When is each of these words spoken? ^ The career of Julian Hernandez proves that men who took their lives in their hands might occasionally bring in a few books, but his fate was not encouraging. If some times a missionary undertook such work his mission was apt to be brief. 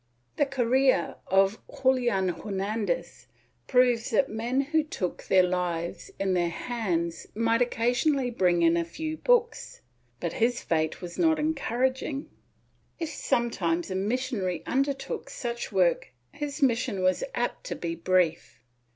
^ 0.33 0.37
The 0.37 0.47
career 0.47 1.17
of 1.27 1.59
Julian 1.83 2.29
Hernandez 2.29 3.27
proves 3.67 4.09
that 4.09 4.29
men 4.29 4.61
who 4.61 4.83
took 4.83 5.21
their 5.27 5.43
lives 5.43 6.09
in 6.17 6.33
their 6.33 6.49
hands 6.49 7.27
might 7.35 7.61
occasionally 7.61 8.31
bring 8.31 8.63
in 8.63 8.75
a 8.75 8.83
few 8.83 9.15
books, 9.17 9.81
but 10.19 10.33
his 10.33 10.59
fate 10.63 11.03
was 11.03 11.19
not 11.19 11.37
encouraging. 11.37 12.31
If 12.97 13.09
some 13.09 13.51
times 13.51 13.91
a 13.91 13.95
missionary 13.95 14.63
undertook 14.65 15.29
such 15.29 15.71
work 15.71 16.11
his 16.31 16.63
mission 16.63 17.03
was 17.03 17.23
apt 17.35 17.63
to 17.65 17.75
be 17.75 17.93
brief. 17.93 18.59